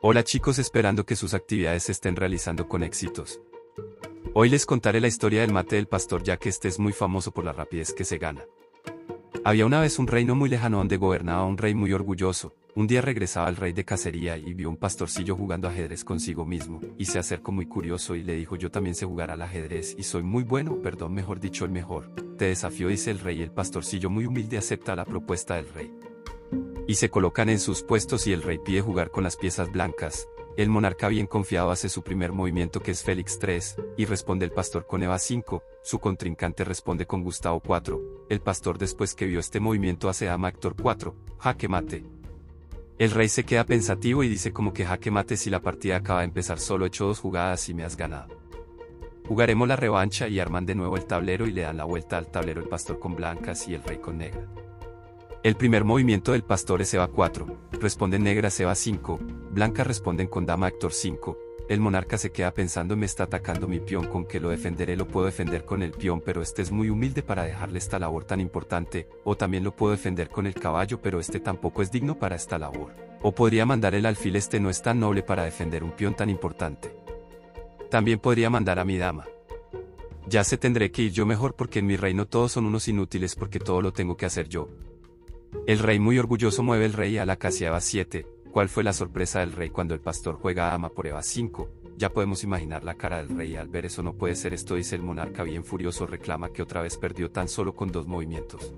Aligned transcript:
Hola 0.00 0.22
chicos 0.22 0.60
esperando 0.60 1.04
que 1.04 1.16
sus 1.16 1.34
actividades 1.34 1.82
se 1.82 1.90
estén 1.90 2.14
realizando 2.14 2.68
con 2.68 2.84
éxitos. 2.84 3.40
Hoy 4.32 4.48
les 4.48 4.64
contaré 4.64 5.00
la 5.00 5.08
historia 5.08 5.40
del 5.40 5.52
mate 5.52 5.74
del 5.74 5.88
pastor 5.88 6.22
ya 6.22 6.36
que 6.36 6.48
este 6.48 6.68
es 6.68 6.78
muy 6.78 6.92
famoso 6.92 7.32
por 7.32 7.44
la 7.44 7.52
rapidez 7.52 7.92
que 7.92 8.04
se 8.04 8.16
gana. 8.16 8.44
Había 9.42 9.66
una 9.66 9.80
vez 9.80 9.98
un 9.98 10.06
reino 10.06 10.36
muy 10.36 10.48
lejano 10.48 10.78
donde 10.78 10.98
gobernaba 10.98 11.44
un 11.46 11.58
rey 11.58 11.74
muy 11.74 11.92
orgulloso. 11.92 12.54
Un 12.76 12.86
día 12.86 13.00
regresaba 13.00 13.48
el 13.48 13.56
rey 13.56 13.72
de 13.72 13.84
cacería 13.84 14.36
y 14.36 14.54
vio 14.54 14.68
un 14.68 14.76
pastorcillo 14.76 15.34
jugando 15.34 15.66
ajedrez 15.66 16.04
consigo 16.04 16.46
mismo, 16.46 16.80
y 16.96 17.06
se 17.06 17.18
acercó 17.18 17.50
muy 17.50 17.66
curioso 17.66 18.14
y 18.14 18.22
le 18.22 18.36
dijo 18.36 18.54
yo 18.54 18.70
también 18.70 18.94
sé 18.94 19.04
jugar 19.04 19.32
al 19.32 19.42
ajedrez 19.42 19.96
y 19.98 20.04
soy 20.04 20.22
muy 20.22 20.44
bueno, 20.44 20.80
perdón 20.80 21.12
mejor 21.12 21.40
dicho 21.40 21.64
el 21.64 21.72
mejor. 21.72 22.14
Te 22.36 22.44
desafío 22.44 22.86
dice 22.86 23.10
el 23.10 23.18
rey 23.18 23.42
el 23.42 23.50
pastorcillo 23.50 24.10
muy 24.10 24.26
humilde 24.26 24.58
acepta 24.58 24.94
la 24.94 25.04
propuesta 25.04 25.56
del 25.56 25.68
rey 25.74 25.90
y 26.88 26.94
se 26.94 27.10
colocan 27.10 27.50
en 27.50 27.60
sus 27.60 27.82
puestos 27.82 28.26
y 28.26 28.32
el 28.32 28.42
rey 28.42 28.58
pide 28.58 28.80
jugar 28.80 29.10
con 29.10 29.22
las 29.22 29.36
piezas 29.36 29.70
blancas. 29.70 30.26
El 30.56 30.70
monarca 30.70 31.06
bien 31.08 31.26
confiado 31.26 31.70
hace 31.70 31.90
su 31.90 32.02
primer 32.02 32.32
movimiento 32.32 32.80
que 32.80 32.92
es 32.92 33.04
Félix 33.04 33.38
3, 33.38 33.76
y 33.98 34.06
responde 34.06 34.46
el 34.46 34.52
pastor 34.52 34.86
con 34.86 35.02
Eva 35.02 35.18
5, 35.18 35.62
su 35.84 35.98
contrincante 35.98 36.64
responde 36.64 37.06
con 37.06 37.22
Gustavo 37.22 37.60
4, 37.60 38.26
el 38.30 38.40
pastor 38.40 38.78
después 38.78 39.14
que 39.14 39.26
vio 39.26 39.38
este 39.38 39.60
movimiento 39.60 40.08
hace 40.08 40.24
dama 40.24 40.48
Héctor 40.48 40.76
4, 40.80 41.14
jaque 41.38 41.68
mate. 41.68 42.04
El 42.98 43.10
rey 43.10 43.28
se 43.28 43.44
queda 43.44 43.64
pensativo 43.64 44.24
y 44.24 44.28
dice 44.28 44.54
como 44.54 44.72
que 44.72 44.86
jaque 44.86 45.10
mate 45.10 45.36
si 45.36 45.50
la 45.50 45.60
partida 45.60 45.96
acaba 45.96 46.20
de 46.20 46.26
empezar 46.26 46.58
solo 46.58 46.86
hecho 46.86 47.04
dos 47.04 47.20
jugadas 47.20 47.68
y 47.68 47.74
me 47.74 47.84
has 47.84 47.98
ganado. 47.98 48.34
Jugaremos 49.26 49.68
la 49.68 49.76
revancha 49.76 50.26
y 50.26 50.40
arman 50.40 50.64
de 50.64 50.74
nuevo 50.74 50.96
el 50.96 51.04
tablero 51.04 51.46
y 51.46 51.52
le 51.52 51.62
dan 51.62 51.76
la 51.76 51.84
vuelta 51.84 52.16
al 52.16 52.28
tablero 52.28 52.62
el 52.62 52.68
pastor 52.68 52.98
con 52.98 53.14
blancas 53.14 53.68
y 53.68 53.74
el 53.74 53.84
rey 53.84 53.98
con 53.98 54.16
negra. 54.16 54.48
El 55.44 55.54
primer 55.54 55.84
movimiento 55.84 56.32
del 56.32 56.42
pastor 56.42 56.82
es 56.82 56.92
Eva 56.94 57.06
4, 57.06 57.46
responden 57.80 58.24
negras 58.24 58.58
Eva 58.58 58.74
5, 58.74 59.20
blanca 59.52 59.84
responden 59.84 60.26
con 60.26 60.44
dama 60.44 60.66
actor 60.66 60.92
5, 60.92 61.38
el 61.68 61.78
monarca 61.78 62.18
se 62.18 62.32
queda 62.32 62.52
pensando 62.52 62.96
me 62.96 63.06
está 63.06 63.24
atacando 63.24 63.68
mi 63.68 63.78
peón 63.78 64.08
con 64.08 64.26
que 64.26 64.40
lo 64.40 64.50
defenderé 64.50 64.96
lo 64.96 65.06
puedo 65.06 65.26
defender 65.26 65.64
con 65.64 65.84
el 65.84 65.92
peón 65.92 66.20
pero 66.22 66.42
este 66.42 66.62
es 66.62 66.72
muy 66.72 66.90
humilde 66.90 67.22
para 67.22 67.44
dejarle 67.44 67.78
esta 67.78 68.00
labor 68.00 68.24
tan 68.24 68.40
importante, 68.40 69.08
o 69.22 69.36
también 69.36 69.62
lo 69.62 69.76
puedo 69.76 69.92
defender 69.92 70.28
con 70.28 70.44
el 70.44 70.54
caballo 70.54 71.00
pero 71.00 71.20
este 71.20 71.38
tampoco 71.38 71.82
es 71.82 71.92
digno 71.92 72.18
para 72.18 72.34
esta 72.34 72.58
labor, 72.58 72.96
o 73.22 73.30
podría 73.30 73.64
mandar 73.64 73.94
el 73.94 74.06
alfil 74.06 74.34
este 74.34 74.58
no 74.58 74.70
es 74.70 74.82
tan 74.82 74.98
noble 74.98 75.22
para 75.22 75.44
defender 75.44 75.84
un 75.84 75.92
peón 75.92 76.14
tan 76.14 76.30
importante. 76.30 76.96
También 77.90 78.18
podría 78.18 78.50
mandar 78.50 78.80
a 78.80 78.84
mi 78.84 78.98
dama. 78.98 79.24
Ya 80.26 80.42
se 80.42 80.58
tendré 80.58 80.90
que 80.90 81.02
ir 81.02 81.12
yo 81.12 81.24
mejor 81.24 81.54
porque 81.54 81.78
en 81.78 81.86
mi 81.86 81.96
reino 81.96 82.26
todos 82.26 82.52
son 82.52 82.66
unos 82.66 82.88
inútiles 82.88 83.36
porque 83.36 83.60
todo 83.60 83.80
lo 83.80 83.92
tengo 83.92 84.16
que 84.16 84.26
hacer 84.26 84.48
yo, 84.48 84.68
el 85.68 85.80
rey 85.80 85.98
muy 85.98 86.18
orgulloso 86.18 86.62
mueve 86.62 86.86
el 86.86 86.94
rey 86.94 87.18
a 87.18 87.26
la 87.26 87.36
casi 87.36 87.66
Eva 87.66 87.82
7. 87.82 88.26
¿Cuál 88.50 88.70
fue 88.70 88.82
la 88.82 88.94
sorpresa 88.94 89.40
del 89.40 89.52
rey 89.52 89.68
cuando 89.68 89.92
el 89.92 90.00
pastor 90.00 90.36
juega 90.36 90.70
a 90.70 90.74
ama 90.74 90.88
por 90.88 91.06
Eva 91.06 91.22
5? 91.22 91.68
Ya 91.98 92.08
podemos 92.08 92.42
imaginar 92.42 92.84
la 92.84 92.94
cara 92.94 93.18
del 93.18 93.36
rey 93.36 93.54
al 93.54 93.68
ver 93.68 93.84
eso 93.84 94.02
no 94.02 94.14
puede 94.14 94.34
ser 94.34 94.54
esto 94.54 94.76
dice 94.76 94.96
el 94.96 95.02
monarca 95.02 95.42
bien 95.42 95.66
furioso 95.66 96.06
reclama 96.06 96.54
que 96.54 96.62
otra 96.62 96.80
vez 96.80 96.96
perdió 96.96 97.30
tan 97.30 97.48
solo 97.48 97.74
con 97.76 97.92
dos 97.92 98.06
movimientos. 98.06 98.72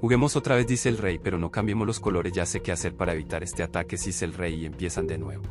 Juguemos 0.00 0.36
otra 0.36 0.56
vez 0.56 0.66
dice 0.66 0.88
el 0.88 0.96
rey 0.96 1.18
pero 1.18 1.36
no 1.36 1.50
cambiemos 1.50 1.86
los 1.86 2.00
colores 2.00 2.32
ya 2.32 2.46
sé 2.46 2.62
qué 2.62 2.72
hacer 2.72 2.96
para 2.96 3.12
evitar 3.12 3.42
este 3.42 3.62
ataque 3.62 3.98
dice 4.02 4.24
el 4.24 4.32
rey 4.32 4.54
y 4.54 4.64
empiezan 4.64 5.06
de 5.06 5.18
nuevo. 5.18 5.42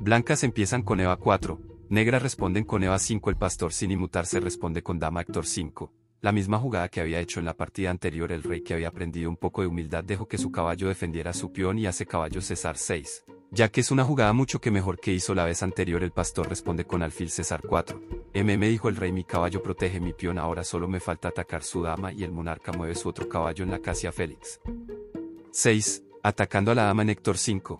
Blancas 0.00 0.42
empiezan 0.42 0.82
con 0.82 0.98
Eva 0.98 1.16
4, 1.16 1.60
negras 1.90 2.24
responden 2.24 2.64
con 2.64 2.82
Eva 2.82 2.98
5 2.98 3.30
el 3.30 3.36
pastor 3.36 3.72
sin 3.72 3.92
inmutarse 3.92 4.40
responde 4.40 4.82
con 4.82 4.98
dama 4.98 5.20
actor 5.20 5.46
5, 5.46 5.92
la 6.24 6.32
misma 6.32 6.58
jugada 6.58 6.88
que 6.88 7.02
había 7.02 7.20
hecho 7.20 7.38
en 7.38 7.44
la 7.44 7.54
partida 7.54 7.90
anterior 7.90 8.32
el 8.32 8.42
rey 8.42 8.62
que 8.62 8.72
había 8.72 8.88
aprendido 8.88 9.28
un 9.28 9.36
poco 9.36 9.60
de 9.60 9.66
humildad 9.66 10.02
dejó 10.02 10.26
que 10.26 10.38
su 10.38 10.50
caballo 10.50 10.88
defendiera 10.88 11.34
su 11.34 11.52
peón 11.52 11.78
y 11.78 11.86
hace 11.86 12.06
caballo 12.06 12.40
cesar 12.40 12.78
6. 12.78 13.24
Ya 13.50 13.68
que 13.68 13.82
es 13.82 13.90
una 13.90 14.04
jugada 14.04 14.32
mucho 14.32 14.58
que 14.58 14.70
mejor 14.70 14.98
que 14.98 15.12
hizo 15.12 15.34
la 15.34 15.44
vez 15.44 15.62
anterior 15.62 16.02
el 16.02 16.12
pastor 16.12 16.48
responde 16.48 16.86
con 16.86 17.02
alfil 17.02 17.28
cesar 17.28 17.60
4. 17.60 18.00
M 18.32 18.56
me 18.56 18.68
dijo 18.70 18.88
el 18.88 18.96
rey 18.96 19.12
mi 19.12 19.24
caballo 19.24 19.62
protege 19.62 20.00
mi 20.00 20.14
peón 20.14 20.38
ahora 20.38 20.64
solo 20.64 20.88
me 20.88 20.98
falta 20.98 21.28
atacar 21.28 21.62
su 21.62 21.82
dama 21.82 22.10
y 22.10 22.24
el 22.24 22.32
monarca 22.32 22.72
mueve 22.72 22.94
su 22.94 23.10
otro 23.10 23.28
caballo 23.28 23.62
en 23.62 23.70
la 23.70 23.80
casia 23.80 24.10
Félix. 24.10 24.62
6. 25.50 26.04
Atacando 26.22 26.70
a 26.70 26.74
la 26.74 26.84
dama 26.84 27.02
en 27.02 27.10
Héctor 27.10 27.36
5. 27.36 27.78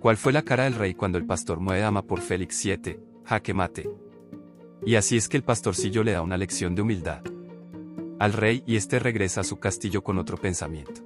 ¿Cuál 0.00 0.16
fue 0.16 0.32
la 0.32 0.42
cara 0.42 0.64
del 0.64 0.74
rey 0.74 0.94
cuando 0.94 1.16
el 1.16 1.26
pastor 1.26 1.60
mueve 1.60 1.82
dama 1.82 2.02
por 2.02 2.20
Félix 2.22 2.56
7? 2.56 2.98
Jaque 3.24 3.54
mate. 3.54 3.88
Y 4.84 4.96
así 4.96 5.16
es 5.16 5.28
que 5.28 5.36
el 5.36 5.44
pastorcillo 5.44 6.02
le 6.02 6.10
da 6.10 6.22
una 6.22 6.36
lección 6.36 6.74
de 6.74 6.82
humildad 6.82 7.35
al 8.18 8.32
rey 8.32 8.62
y 8.66 8.76
este 8.76 8.98
regresa 8.98 9.42
a 9.42 9.44
su 9.44 9.58
castillo 9.58 10.02
con 10.02 10.18
otro 10.18 10.36
pensamiento. 10.36 11.02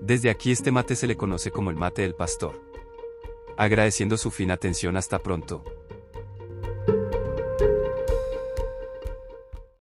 Desde 0.00 0.30
aquí 0.30 0.52
este 0.52 0.72
mate 0.72 0.96
se 0.96 1.06
le 1.06 1.16
conoce 1.16 1.50
como 1.50 1.70
el 1.70 1.76
mate 1.76 2.02
del 2.02 2.14
pastor. 2.14 2.60
Agradeciendo 3.56 4.16
su 4.16 4.30
fina 4.30 4.54
atención 4.54 4.96
hasta 4.96 5.18
pronto. 5.18 5.62